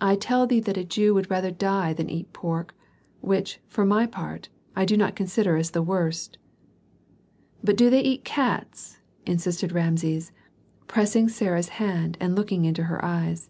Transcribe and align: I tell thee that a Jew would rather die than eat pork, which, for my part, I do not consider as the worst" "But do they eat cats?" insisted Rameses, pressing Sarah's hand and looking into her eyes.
I 0.00 0.16
tell 0.16 0.48
thee 0.48 0.58
that 0.58 0.76
a 0.76 0.82
Jew 0.82 1.14
would 1.14 1.30
rather 1.30 1.52
die 1.52 1.92
than 1.92 2.10
eat 2.10 2.32
pork, 2.32 2.74
which, 3.20 3.60
for 3.68 3.86
my 3.86 4.04
part, 4.04 4.48
I 4.74 4.84
do 4.84 4.96
not 4.96 5.14
consider 5.14 5.54
as 5.56 5.70
the 5.70 5.80
worst" 5.80 6.38
"But 7.62 7.76
do 7.76 7.88
they 7.88 8.00
eat 8.02 8.24
cats?" 8.24 8.98
insisted 9.24 9.70
Rameses, 9.70 10.32
pressing 10.88 11.28
Sarah's 11.28 11.68
hand 11.78 12.16
and 12.18 12.34
looking 12.34 12.64
into 12.64 12.82
her 12.82 13.04
eyes. 13.04 13.48